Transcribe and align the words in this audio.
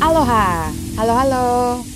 Aloha, 0.00 0.72
halo 0.96 1.12
halo, 1.12 1.48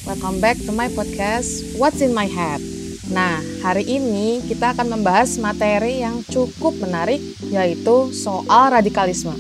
welcome 0.05 0.37
back 0.37 0.61
to 0.61 0.69
my 0.77 0.93
podcast 0.93 1.73
What's 1.81 2.05
in 2.05 2.13
my 2.13 2.29
head. 2.29 2.61
Nah, 3.09 3.41
hari 3.65 3.81
ini 3.89 4.45
kita 4.45 4.77
akan 4.77 4.93
membahas 4.93 5.41
materi 5.41 6.05
yang 6.05 6.21
cukup 6.29 6.77
menarik, 6.85 7.25
yaitu 7.49 8.13
soal 8.13 8.77
radikalisme. 8.77 9.33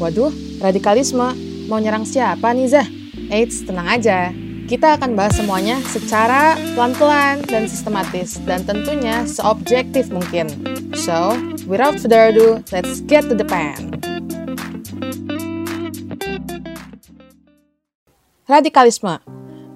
Waduh, 0.00 0.32
radikalisme 0.56 1.36
mau 1.68 1.76
nyerang 1.76 2.08
siapa 2.08 2.56
nih 2.56 2.80
Zah? 2.80 2.88
Eits, 3.28 3.68
tenang 3.68 3.92
aja. 3.92 4.32
Kita 4.64 4.96
akan 4.96 5.12
bahas 5.12 5.36
semuanya 5.36 5.76
secara 5.84 6.56
pelan-pelan 6.72 7.44
dan 7.44 7.68
sistematis, 7.68 8.40
dan 8.48 8.64
tentunya 8.64 9.28
seobjektif 9.28 10.08
mungkin. 10.08 10.48
So, 10.96 11.36
without 11.68 12.00
further 12.00 12.32
ado, 12.32 12.64
let's 12.72 13.04
get 13.04 13.28
to 13.28 13.36
the 13.36 13.44
pan. 13.44 13.97
Radikalisme. 18.48 19.20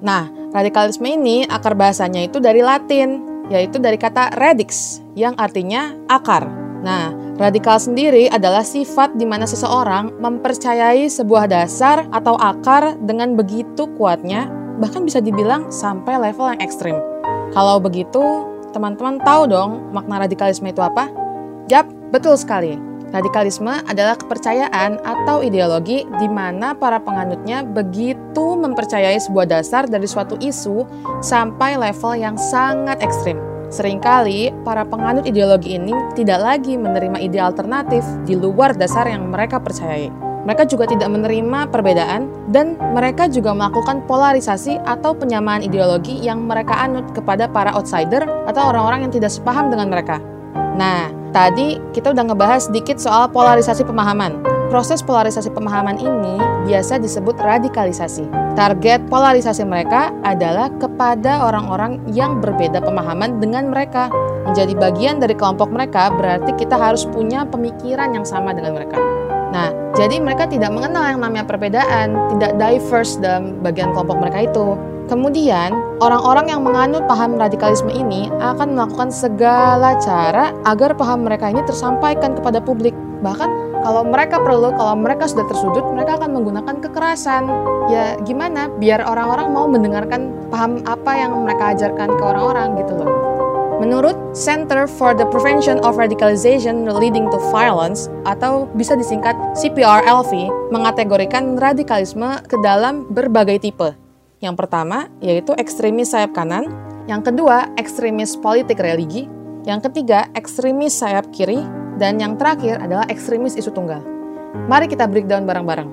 Nah, 0.01 0.33
radikalisme 0.57 1.05
ini 1.05 1.45
akar 1.45 1.77
bahasanya 1.77 2.25
itu 2.25 2.41
dari 2.41 2.65
Latin, 2.65 3.21
yaitu 3.53 3.77
dari 3.77 4.01
kata 4.01 4.33
radix, 4.41 5.05
yang 5.13 5.37
artinya 5.37 5.93
akar. 6.09 6.49
Nah, 6.81 7.13
radikal 7.37 7.77
sendiri 7.77 8.33
adalah 8.33 8.65
sifat 8.65 9.13
di 9.21 9.29
mana 9.29 9.45
seseorang 9.45 10.17
mempercayai 10.17 11.05
sebuah 11.05 11.53
dasar 11.53 12.09
atau 12.17 12.41
akar 12.41 12.97
dengan 13.05 13.37
begitu 13.37 13.93
kuatnya, 14.01 14.49
bahkan 14.81 15.05
bisa 15.05 15.21
dibilang 15.21 15.69
sampai 15.69 16.33
level 16.33 16.57
yang 16.57 16.61
ekstrim. 16.65 16.97
Kalau 17.53 17.77
begitu, 17.77 18.49
teman-teman 18.73 19.21
tahu 19.21 19.53
dong 19.53 19.93
makna 19.93 20.25
radikalisme 20.25 20.73
itu 20.73 20.81
apa? 20.81 21.13
Yap, 21.69 21.85
betul 22.09 22.41
sekali. 22.41 22.92
Radikalisme 23.13 23.85
adalah 23.85 24.17
kepercayaan 24.17 25.05
atau 25.05 25.45
ideologi 25.45 26.09
di 26.17 26.29
mana 26.33 26.73
para 26.73 26.97
penganutnya 26.97 27.61
begitu 27.61 28.57
mempercayai 28.57 29.21
sebuah 29.21 29.53
dasar 29.53 29.85
dari 29.85 30.09
suatu 30.09 30.41
isu 30.41 30.89
sampai 31.21 31.77
level 31.77 32.17
yang 32.17 32.41
sangat 32.41 33.05
ekstrim. 33.05 33.37
Seringkali, 33.73 34.65
para 34.69 34.85
penganut 34.85 35.25
ideologi 35.25 35.77
ini 35.77 35.93
tidak 36.17 36.41
lagi 36.41 36.77
menerima 36.77 37.21
ide 37.21 37.41
alternatif 37.41 38.05
di 38.29 38.37
luar 38.37 38.77
dasar 38.77 39.09
yang 39.09 39.29
mereka 39.33 39.57
percayai. 39.61 40.13
Mereka 40.43 40.67
juga 40.69 40.91
tidak 40.91 41.09
menerima 41.09 41.71
perbedaan, 41.71 42.29
dan 42.51 42.75
mereka 42.93 43.31
juga 43.31 43.55
melakukan 43.55 44.03
polarisasi 44.05 44.77
atau 44.85 45.15
penyamaan 45.15 45.63
ideologi 45.63 46.19
yang 46.19 46.45
mereka 46.45 46.75
anut 46.83 47.15
kepada 47.15 47.47
para 47.49 47.73
outsider 47.73 48.27
atau 48.45 48.63
orang-orang 48.75 49.07
yang 49.09 49.13
tidak 49.15 49.31
sepaham 49.33 49.71
dengan 49.71 49.89
mereka. 49.89 50.19
Nah, 50.75 51.22
Tadi 51.33 51.81
kita 51.97 52.13
udah 52.13 52.29
ngebahas 52.29 52.69
sedikit 52.69 53.01
soal 53.01 53.25
polarisasi 53.33 53.89
pemahaman. 53.89 54.45
Proses 54.69 55.01
polarisasi 55.01 55.49
pemahaman 55.53 55.97
ini 55.97 56.37
biasa 56.69 57.01
disebut 57.01 57.41
radikalisasi. 57.41 58.29
Target 58.53 59.09
polarisasi 59.09 59.65
mereka 59.65 60.13
adalah 60.29 60.69
kepada 60.77 61.49
orang-orang 61.49 62.05
yang 62.13 62.45
berbeda 62.45 62.85
pemahaman 62.85 63.41
dengan 63.41 63.73
mereka. 63.73 64.13
Menjadi 64.45 64.77
bagian 64.77 65.25
dari 65.25 65.33
kelompok 65.33 65.73
mereka 65.73 66.13
berarti 66.13 66.53
kita 66.53 66.77
harus 66.77 67.09
punya 67.09 67.49
pemikiran 67.49 68.13
yang 68.13 68.29
sama 68.29 68.53
dengan 68.53 68.77
mereka. 68.77 69.01
Nah, 69.57 69.73
jadi 70.03 70.19
mereka 70.19 70.51
tidak 70.51 70.75
mengenal 70.75 71.15
yang 71.15 71.23
namanya 71.23 71.47
perbedaan, 71.47 72.19
tidak 72.35 72.59
diverse 72.59 73.23
dalam 73.23 73.63
bagian 73.63 73.95
kelompok 73.95 74.19
mereka 74.19 74.51
itu. 74.51 74.75
Kemudian, 75.07 75.71
orang-orang 76.03 76.51
yang 76.51 76.67
menganut 76.67 77.07
paham 77.07 77.39
radikalisme 77.39 77.87
ini 77.87 78.27
akan 78.43 78.75
melakukan 78.75 79.15
segala 79.15 79.95
cara 80.03 80.51
agar 80.67 80.99
paham 80.99 81.23
mereka 81.23 81.55
ini 81.55 81.63
tersampaikan 81.63 82.35
kepada 82.35 82.59
publik. 82.59 82.91
Bahkan 83.23 83.51
kalau 83.87 84.03
mereka 84.03 84.43
perlu, 84.43 84.75
kalau 84.75 84.99
mereka 84.99 85.31
sudah 85.31 85.47
tersudut, 85.47 85.87
mereka 85.95 86.19
akan 86.19 86.35
menggunakan 86.35 86.83
kekerasan. 86.83 87.47
Ya 87.87 88.19
gimana 88.27 88.67
biar 88.83 89.07
orang-orang 89.07 89.55
mau 89.55 89.71
mendengarkan 89.71 90.35
paham 90.51 90.83
apa 90.83 91.15
yang 91.15 91.47
mereka 91.47 91.79
ajarkan 91.79 92.11
ke 92.19 92.23
orang-orang 92.27 92.75
gitu 92.83 92.99
loh. 92.99 93.32
Menurut 93.83 94.15
Center 94.31 94.87
for 94.87 95.11
the 95.11 95.27
Prevention 95.27 95.83
of 95.83 95.99
Radicalization 95.99 96.87
Leading 96.87 97.27
to 97.35 97.39
Violence 97.51 98.07
atau 98.23 98.71
bisa 98.79 98.95
disingkat 98.95 99.35
CPR-LV 99.59 100.31
mengategorikan 100.71 101.59
radikalisme 101.59 102.39
ke 102.47 102.55
dalam 102.63 103.11
berbagai 103.11 103.59
tipe 103.67 103.99
yang 104.43 104.59
pertama 104.59 105.07
yaitu 105.23 105.55
ekstremis 105.55 106.11
sayap 106.11 106.35
kanan, 106.35 106.67
yang 107.07 107.23
kedua 107.23 107.71
ekstremis 107.79 108.35
politik 108.35 108.83
religi, 108.83 109.31
yang 109.63 109.79
ketiga 109.79 110.27
ekstremis 110.35 110.99
sayap 110.99 111.31
kiri, 111.31 111.63
dan 112.03 112.19
yang 112.19 112.35
terakhir 112.35 112.83
adalah 112.83 113.07
ekstremis 113.07 113.55
isu 113.55 113.71
tunggal. 113.71 114.03
Mari 114.67 114.91
kita 114.91 115.07
breakdown 115.07 115.47
bareng-bareng. 115.47 115.89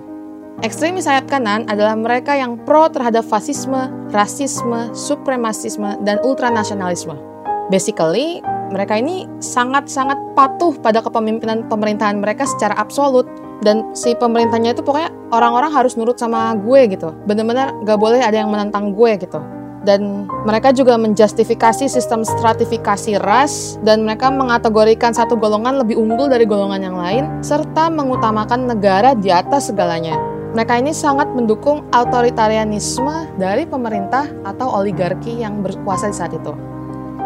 Ekstremis 0.65 1.05
sayap 1.05 1.29
kanan 1.29 1.63
adalah 1.69 1.93
mereka 1.93 2.35
yang 2.35 2.57
pro 2.65 2.89
terhadap 2.89 3.23
fasisme, 3.23 4.09
rasisme, 4.11 4.91
supremasisme, 4.97 6.01
dan 6.03 6.17
ultranasionalisme. 6.25 7.28
Basically, 7.69 8.41
mereka 8.73 8.97
ini 8.97 9.25
sangat-sangat 9.41 10.17
patuh 10.37 10.77
pada 10.81 11.01
kepemimpinan 11.01 11.69
pemerintahan 11.69 12.21
mereka 12.21 12.45
secara 12.45 12.77
absolut 12.77 13.25
dan 13.65 13.91
si 13.97 14.15
pemerintahnya 14.15 14.77
itu 14.77 14.81
pokoknya 14.85 15.11
orang-orang 15.35 15.73
harus 15.73 15.99
nurut 15.99 16.15
sama 16.15 16.55
gue 16.55 16.95
gitu 16.95 17.11
bener-bener 17.27 17.75
gak 17.83 17.99
boleh 17.99 18.23
ada 18.23 18.39
yang 18.39 18.47
menentang 18.47 18.95
gue 18.95 19.19
gitu 19.19 19.41
dan 19.83 20.27
mereka 20.43 20.75
juga 20.75 20.99
menjustifikasi 20.99 21.87
sistem 21.87 22.23
stratifikasi 22.23 23.19
ras 23.23 23.79
dan 23.83 24.03
mereka 24.03 24.27
mengategorikan 24.31 25.15
satu 25.15 25.39
golongan 25.39 25.79
lebih 25.79 25.95
unggul 25.95 26.27
dari 26.27 26.43
golongan 26.43 26.83
yang 26.83 26.97
lain 26.99 27.23
serta 27.39 27.87
mengutamakan 27.87 28.67
negara 28.67 29.15
di 29.15 29.31
atas 29.31 29.71
segalanya. 29.71 30.19
Mereka 30.49 30.81
ini 30.81 30.91
sangat 30.91 31.31
mendukung 31.31 31.85
otoritarianisme 31.93 33.39
dari 33.39 33.63
pemerintah 33.69 34.27
atau 34.43 34.81
oligarki 34.81 35.39
yang 35.39 35.61
berkuasa 35.61 36.11
di 36.11 36.15
saat 36.17 36.33
itu. 36.35 36.78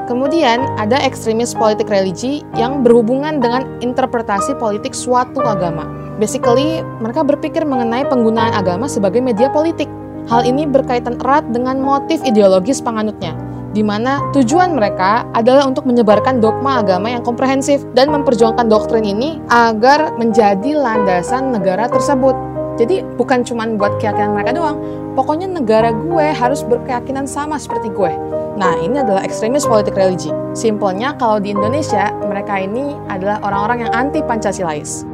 Kemudian 0.04 0.68
ada 0.76 1.00
ekstremis 1.00 1.56
politik 1.56 1.88
religi 1.88 2.44
yang 2.60 2.84
berhubungan 2.84 3.40
dengan 3.40 3.64
interpretasi 3.80 4.52
politik 4.60 4.92
suatu 4.92 5.40
agama. 5.40 5.88
Basically, 6.20 6.84
mereka 7.00 7.24
berpikir 7.24 7.64
mengenai 7.64 8.04
penggunaan 8.12 8.52
agama 8.52 8.92
sebagai 8.92 9.24
media 9.24 9.48
politik. 9.48 9.88
Hal 10.28 10.44
ini 10.44 10.68
berkaitan 10.68 11.20
erat 11.24 11.48
dengan 11.52 11.80
motif 11.80 12.20
ideologis 12.24 12.84
penganutnya, 12.84 13.36
di 13.72 13.84
mana 13.84 14.20
tujuan 14.36 14.76
mereka 14.76 15.24
adalah 15.36 15.68
untuk 15.68 15.88
menyebarkan 15.88 16.40
dogma 16.44 16.84
agama 16.84 17.12
yang 17.12 17.24
komprehensif 17.24 17.84
dan 17.96 18.12
memperjuangkan 18.12 18.68
doktrin 18.68 19.08
ini 19.08 19.40
agar 19.52 20.16
menjadi 20.20 20.80
landasan 20.80 21.56
negara 21.56 21.88
tersebut. 21.88 22.53
Jadi 22.74 23.06
bukan 23.16 23.46
cuma 23.46 23.70
buat 23.78 24.02
keyakinan 24.02 24.34
mereka 24.34 24.58
doang, 24.58 24.78
pokoknya 25.14 25.46
negara 25.46 25.94
gue 25.94 26.28
harus 26.34 26.66
berkeyakinan 26.66 27.30
sama 27.30 27.62
seperti 27.62 27.94
gue. 27.94 28.10
Nah, 28.54 28.78
ini 28.82 29.02
adalah 29.02 29.26
ekstremis 29.26 29.66
politik 29.66 29.98
religi. 29.98 30.30
Simpelnya, 30.54 31.18
kalau 31.18 31.42
di 31.42 31.54
Indonesia, 31.54 32.14
mereka 32.26 32.62
ini 32.62 32.94
adalah 33.10 33.42
orang-orang 33.42 33.90
yang 33.90 33.92
anti 33.94 34.22
Pancasilais. 34.22 35.06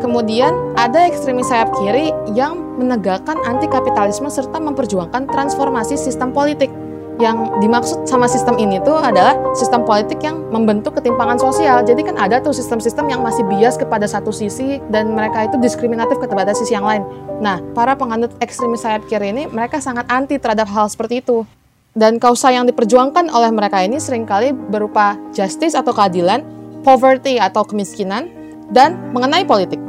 Kemudian 0.00 0.56
ada 0.80 1.04
ekstremis 1.08 1.52
sayap 1.52 1.72
kiri 1.76 2.08
yang 2.32 2.56
menegakkan 2.80 3.36
anti 3.44 3.68
kapitalisme 3.68 4.32
serta 4.32 4.56
memperjuangkan 4.56 5.28
transformasi 5.28 6.00
sistem 6.00 6.32
politik. 6.32 6.72
Yang 7.20 7.52
dimaksud 7.60 7.98
sama 8.08 8.24
sistem 8.24 8.56
ini 8.56 8.80
tuh 8.80 8.96
adalah 8.96 9.36
sistem 9.52 9.84
politik 9.84 10.24
yang 10.24 10.40
membentuk 10.48 10.96
ketimpangan 10.96 11.36
sosial. 11.36 11.84
Jadi 11.84 12.00
kan 12.08 12.16
ada 12.16 12.40
tuh 12.40 12.56
sistem-sistem 12.56 13.12
yang 13.12 13.20
masih 13.20 13.44
bias 13.44 13.76
kepada 13.76 14.08
satu 14.08 14.32
sisi 14.32 14.80
dan 14.88 15.12
mereka 15.12 15.44
itu 15.44 15.60
diskriminatif 15.60 16.16
kepada 16.16 16.56
sisi 16.56 16.72
yang 16.72 16.88
lain. 16.88 17.04
Nah, 17.44 17.60
para 17.76 17.92
penganut 17.92 18.32
ekstremis 18.40 18.80
sayap 18.80 19.04
kiri 19.04 19.36
ini 19.36 19.44
mereka 19.52 19.84
sangat 19.84 20.08
anti 20.08 20.40
terhadap 20.40 20.64
hal 20.72 20.88
seperti 20.88 21.20
itu. 21.20 21.44
Dan 21.92 22.16
kausa 22.16 22.56
yang 22.56 22.64
diperjuangkan 22.64 23.28
oleh 23.28 23.52
mereka 23.52 23.84
ini 23.84 24.00
sering 24.00 24.24
kali 24.24 24.56
berupa 24.56 25.20
justice 25.36 25.76
atau 25.76 25.92
keadilan, 25.92 26.40
poverty 26.80 27.36
atau 27.36 27.68
kemiskinan, 27.68 28.32
dan 28.72 28.96
mengenai 29.12 29.44
politik. 29.44 29.82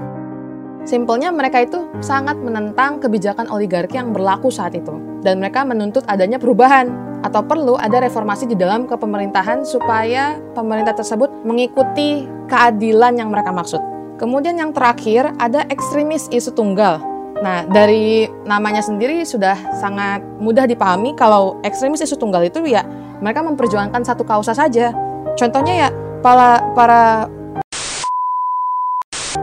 Simpelnya 0.82 1.30
mereka 1.30 1.62
itu 1.62 1.86
sangat 2.02 2.42
menentang 2.42 2.98
kebijakan 2.98 3.46
oligarki 3.54 4.02
yang 4.02 4.12
berlaku 4.12 4.50
saat 4.50 4.74
itu. 4.74 4.98
Dan 5.22 5.38
mereka 5.38 5.62
menuntut 5.62 6.02
adanya 6.10 6.42
perubahan 6.42 7.11
atau 7.22 7.42
perlu 7.46 7.78
ada 7.78 8.02
reformasi 8.02 8.50
di 8.50 8.58
dalam 8.58 8.90
kepemerintahan 8.90 9.62
supaya 9.66 10.42
pemerintah 10.58 10.98
tersebut 10.98 11.30
mengikuti 11.46 12.26
keadilan 12.50 13.18
yang 13.18 13.30
mereka 13.30 13.54
maksud. 13.54 13.80
Kemudian 14.18 14.58
yang 14.58 14.70
terakhir 14.74 15.34
ada 15.42 15.66
ekstremis 15.70 16.30
isu 16.30 16.54
tunggal. 16.54 17.02
Nah, 17.42 17.66
dari 17.66 18.30
namanya 18.46 18.86
sendiri 18.86 19.26
sudah 19.26 19.58
sangat 19.82 20.22
mudah 20.38 20.70
dipahami 20.70 21.18
kalau 21.18 21.58
ekstremis 21.66 22.06
isu 22.06 22.14
tunggal 22.22 22.46
itu 22.46 22.62
ya 22.70 22.86
mereka 23.18 23.42
memperjuangkan 23.42 24.06
satu 24.06 24.22
kausa 24.22 24.54
saja. 24.54 24.94
Contohnya 25.38 25.74
ya 25.74 25.90
para 26.22 26.62
para 26.78 27.26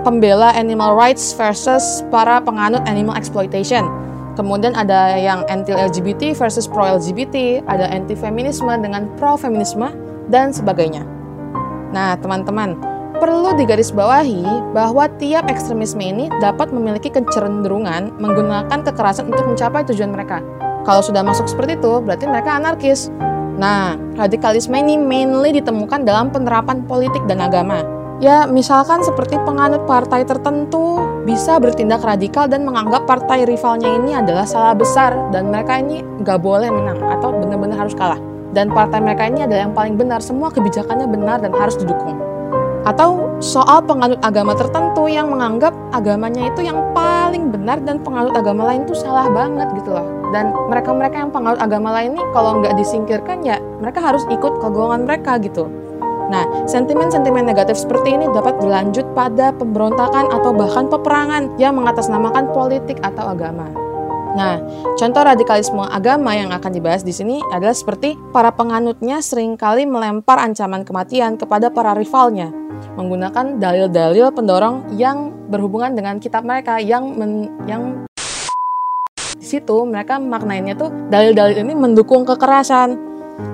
pembela 0.07 0.55
animal 0.55 0.95
rights 0.95 1.35
versus 1.35 2.07
para 2.11 2.39
penganut 2.39 2.83
animal 2.87 3.19
exploitation. 3.19 4.08
Kemudian 4.39 4.79
ada 4.79 5.19
yang 5.19 5.43
anti 5.51 5.75
LGBT 5.75 6.31
versus 6.31 6.71
pro 6.71 6.87
LGBT, 6.95 7.67
ada 7.67 7.91
anti 7.91 8.15
feminisme 8.15 8.71
dengan 8.79 9.11
pro 9.19 9.35
feminisme 9.35 9.91
dan 10.31 10.55
sebagainya. 10.55 11.03
Nah, 11.91 12.15
teman-teman, 12.23 12.79
perlu 13.19 13.51
digarisbawahi 13.59 14.71
bahwa 14.71 15.11
tiap 15.19 15.51
ekstremisme 15.51 15.99
ini 15.99 16.31
dapat 16.39 16.71
memiliki 16.71 17.11
kecenderungan 17.11 18.15
menggunakan 18.23 18.79
kekerasan 18.87 19.35
untuk 19.35 19.43
mencapai 19.43 19.83
tujuan 19.91 20.15
mereka. 20.15 20.39
Kalau 20.87 21.03
sudah 21.03 21.27
masuk 21.27 21.51
seperti 21.51 21.75
itu, 21.75 21.99
berarti 21.99 22.31
mereka 22.31 22.63
anarkis. 22.63 23.11
Nah, 23.59 23.99
radikalisme 24.15 24.79
ini 24.79 24.95
mainly 24.95 25.51
ditemukan 25.59 26.07
dalam 26.07 26.31
penerapan 26.31 26.87
politik 26.87 27.27
dan 27.27 27.43
agama. 27.43 27.98
Ya, 28.19 28.51
misalkan 28.51 29.07
seperti 29.07 29.39
penganut 29.47 29.87
partai 29.87 30.27
tertentu 30.27 30.99
bisa 31.23 31.63
bertindak 31.63 32.03
radikal 32.03 32.51
dan 32.51 32.67
menganggap 32.67 33.07
partai 33.07 33.47
rivalnya 33.47 33.95
ini 33.95 34.11
adalah 34.11 34.43
salah 34.43 34.75
besar 34.75 35.15
dan 35.31 35.55
mereka 35.55 35.79
ini 35.79 36.03
nggak 36.03 36.43
boleh 36.43 36.67
menang 36.67 36.99
atau 36.99 37.31
benar-benar 37.31 37.87
harus 37.87 37.95
kalah. 37.95 38.19
Dan 38.51 38.75
partai 38.75 38.99
mereka 38.99 39.31
ini 39.31 39.47
adalah 39.47 39.71
yang 39.71 39.75
paling 39.77 39.95
benar, 39.95 40.19
semua 40.19 40.51
kebijakannya 40.51 41.07
benar 41.07 41.39
dan 41.39 41.55
harus 41.55 41.79
didukung. 41.79 42.19
Atau 42.83 43.39
soal 43.39 43.87
penganut 43.87 44.19
agama 44.27 44.51
tertentu 44.59 45.07
yang 45.07 45.31
menganggap 45.31 45.71
agamanya 45.95 46.51
itu 46.51 46.67
yang 46.67 46.91
paling 46.91 47.55
benar 47.55 47.79
dan 47.87 48.03
penganut 48.03 48.35
agama 48.35 48.67
lain 48.67 48.83
itu 48.83 48.99
salah 48.99 49.31
banget 49.31 49.71
gitu 49.79 49.95
loh 49.95 50.19
dan 50.33 50.53
mereka-mereka 50.69 51.17
yang 51.25 51.31
pengaut 51.33 51.61
agama 51.61 51.93
lain 51.95 52.17
ini 52.17 52.23
kalau 52.37 52.61
nggak 52.61 52.77
disingkirkan 52.77 53.41
ya 53.41 53.57
mereka 53.81 54.03
harus 54.03 54.25
ikut 54.29 54.61
ke 54.61 54.67
golongan 54.69 55.09
mereka 55.09 55.41
gitu. 55.41 55.88
Nah, 56.29 56.45
sentimen-sentimen 56.69 57.49
negatif 57.49 57.81
seperti 57.81 58.17
ini 58.17 58.29
dapat 58.33 58.61
berlanjut 58.61 59.05
pada 59.17 59.53
pemberontakan 59.57 60.29
atau 60.29 60.53
bahkan 60.53 60.87
peperangan 60.93 61.57
yang 61.57 61.77
mengatasnamakan 61.77 62.53
politik 62.53 63.01
atau 63.01 63.33
agama. 63.33 63.69
Nah, 64.37 64.61
contoh 65.01 65.25
radikalisme 65.25 65.83
agama 65.89 66.37
yang 66.37 66.53
akan 66.53 66.71
dibahas 66.71 67.01
di 67.01 67.17
sini 67.17 67.41
adalah 67.49 67.73
seperti 67.73 68.15
para 68.31 68.53
penganutnya 68.53 69.25
sering 69.25 69.57
kali 69.57 69.89
melempar 69.89 70.37
ancaman 70.37 70.85
kematian 70.85 71.41
kepada 71.41 71.73
para 71.73 71.97
rivalnya 71.97 72.53
menggunakan 72.95 73.59
dalil-dalil 73.59 74.31
pendorong 74.31 74.95
yang 74.95 75.35
berhubungan 75.51 75.95
dengan 75.95 76.23
kitab 76.23 76.47
mereka 76.47 76.79
yang 76.79 77.15
men, 77.15 77.51
yang 77.67 78.07
situ 79.39 79.87
mereka 79.87 80.19
maknainnya 80.19 80.75
tuh 80.75 80.91
dalil-dalil 81.11 81.63
ini 81.63 81.75
mendukung 81.75 82.27
kekerasan. 82.27 82.99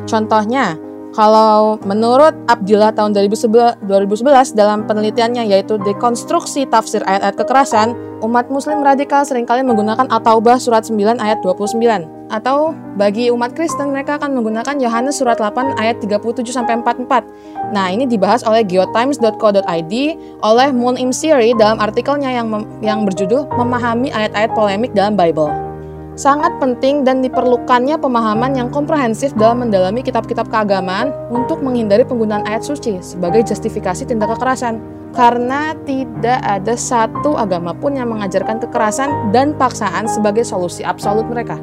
Contohnya, 0.09 0.81
kalau 1.14 1.78
menurut 1.87 2.34
Abdillah 2.50 2.90
tahun 2.90 3.14
2011, 3.14 3.87
2011 3.87 4.58
dalam 4.58 4.82
penelitiannya 4.84 5.46
yaitu 5.46 5.78
dekonstruksi 5.78 6.66
tafsir 6.66 7.06
ayat-ayat 7.06 7.38
kekerasan, 7.38 7.88
umat 8.26 8.50
muslim 8.50 8.82
radikal 8.82 9.22
sering 9.22 9.46
kali 9.46 9.62
menggunakan 9.62 10.11
At-Taubah 10.11 10.58
surat 10.58 10.82
9 10.82 11.22
ayat 11.22 11.38
29. 11.46 12.11
Atau 12.34 12.75
bagi 12.99 13.31
umat 13.31 13.55
Kristen 13.55 13.94
mereka 13.94 14.19
akan 14.19 14.34
menggunakan 14.34 14.75
Yohanes 14.82 15.22
surat 15.22 15.38
8 15.38 15.78
ayat 15.78 16.02
37 16.02 16.50
sampai 16.50 16.82
44. 16.82 17.70
Nah, 17.70 17.94
ini 17.94 18.10
dibahas 18.10 18.43
oleh 18.43 18.67
geotimes.co.id 18.67 19.94
oleh 20.43 20.69
Moon 20.75 20.99
Imsiri 20.99 21.55
dalam 21.55 21.78
artikelnya 21.78 22.34
yang 22.34 22.50
yang 22.82 23.06
berjudul 23.06 23.46
Memahami 23.55 24.10
ayat-ayat 24.10 24.50
polemik 24.56 24.90
dalam 24.99 25.14
Bible. 25.14 25.74
Sangat 26.14 26.62
penting 26.62 27.02
dan 27.02 27.26
diperlukannya 27.26 27.99
pemahaman 27.99 28.55
yang 28.55 28.70
komprehensif 28.70 29.34
dalam 29.34 29.66
mendalami 29.66 29.99
kitab-kitab 29.99 30.46
keagamaan 30.46 31.11
untuk 31.26 31.58
menghindari 31.58 32.06
penggunaan 32.06 32.46
ayat 32.46 32.62
suci 32.62 33.02
sebagai 33.02 33.43
justifikasi 33.43 34.06
tindak 34.06 34.31
kekerasan. 34.38 34.78
Karena 35.11 35.75
tidak 35.82 36.38
ada 36.43 36.75
satu 36.78 37.34
agama 37.34 37.75
pun 37.75 37.99
yang 37.99 38.14
mengajarkan 38.14 38.62
kekerasan 38.62 39.34
dan 39.34 39.58
paksaan 39.58 40.06
sebagai 40.06 40.46
solusi 40.46 40.87
absolut 40.87 41.26
mereka. 41.26 41.58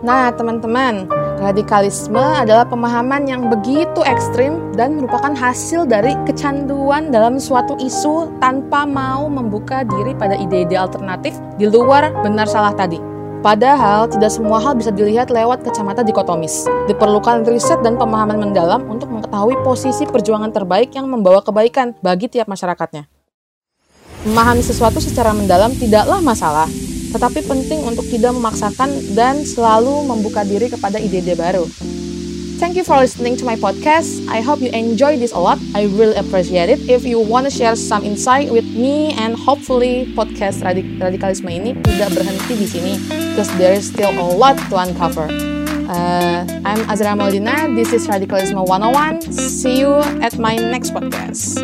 Nah, 0.00 0.32
teman-teman, 0.32 1.08
radikalisme 1.40 2.20
adalah 2.20 2.64
pemahaman 2.68 3.28
yang 3.28 3.48
begitu 3.52 4.00
ekstrim 4.04 4.60
dan 4.76 4.96
merupakan 4.96 5.32
hasil 5.32 5.88
dari 5.88 6.16
kecanduan 6.24 7.12
dalam 7.12 7.36
suatu 7.36 7.76
isu 7.80 8.32
tanpa 8.40 8.84
mau 8.84 9.28
membuka 9.28 9.84
diri 9.84 10.16
pada 10.16 10.36
ide-ide 10.36 10.76
alternatif 10.76 11.36
di 11.60 11.68
luar 11.68 12.12
benar 12.24 12.48
salah 12.48 12.72
tadi. 12.72 13.15
Padahal 13.44 14.08
tidak 14.08 14.32
semua 14.32 14.56
hal 14.62 14.76
bisa 14.76 14.88
dilihat 14.88 15.28
lewat 15.28 15.60
kacamata 15.64 16.00
dikotomis. 16.00 16.64
Diperlukan 16.88 17.44
riset 17.44 17.80
dan 17.84 18.00
pemahaman 18.00 18.40
mendalam 18.40 18.84
untuk 18.88 19.12
mengetahui 19.12 19.60
posisi 19.60 20.08
perjuangan 20.08 20.52
terbaik 20.52 20.92
yang 20.96 21.08
membawa 21.08 21.44
kebaikan 21.44 21.92
bagi 22.00 22.32
tiap 22.32 22.48
masyarakatnya. 22.48 23.08
Memahami 24.26 24.62
sesuatu 24.64 24.98
secara 24.98 25.30
mendalam 25.30 25.70
tidaklah 25.76 26.18
masalah, 26.18 26.66
tetapi 27.14 27.46
penting 27.46 27.86
untuk 27.86 28.02
tidak 28.10 28.34
memaksakan 28.34 28.90
dan 29.14 29.46
selalu 29.46 30.02
membuka 30.02 30.42
diri 30.42 30.66
kepada 30.66 30.98
ide-ide 30.98 31.38
baru. 31.38 31.64
Thank 32.56 32.74
you 32.74 32.84
for 32.84 32.96
listening 32.96 33.36
to 33.36 33.44
my 33.44 33.54
podcast. 33.56 34.26
I 34.28 34.40
hope 34.40 34.60
you 34.60 34.70
enjoy 34.70 35.18
this 35.18 35.32
a 35.32 35.38
lot. 35.38 35.58
I 35.74 35.84
really 35.92 36.16
appreciate 36.16 36.70
it. 36.70 36.88
If 36.88 37.04
you 37.04 37.20
want 37.20 37.44
to 37.44 37.50
share 37.50 37.76
some 37.76 38.02
insight 38.02 38.50
with 38.50 38.64
me 38.64 39.12
and 39.12 39.36
hopefully 39.36 40.08
podcast 40.16 40.64
radik 40.64 40.88
radikalisme 40.96 41.52
ini 41.52 41.76
tidak 41.84 42.16
berhenti 42.16 42.56
di 42.56 42.64
sini 42.64 42.92
because 43.36 43.52
there 43.60 43.76
is 43.76 43.84
still 43.84 44.08
a 44.08 44.24
lot 44.24 44.56
to 44.72 44.74
uncover. 44.80 45.28
Uh, 45.86 46.48
I'm 46.64 46.80
Azra 46.88 47.12
Maldina. 47.12 47.68
This 47.76 47.92
is 47.92 48.08
Radikalisme 48.08 48.58
101. 48.64 49.20
See 49.36 49.84
you 49.84 50.00
at 50.24 50.40
my 50.40 50.56
next 50.56 50.96
podcast. 50.96 51.60